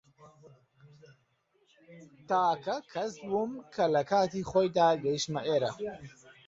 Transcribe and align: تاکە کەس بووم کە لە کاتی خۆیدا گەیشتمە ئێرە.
تاکە 2.29 2.77
کەس 2.93 3.13
بووم 3.27 3.51
کە 3.73 3.85
لە 3.93 4.01
کاتی 4.11 4.47
خۆیدا 4.49 4.89
گەیشتمە 5.03 5.41
ئێرە. 5.47 5.71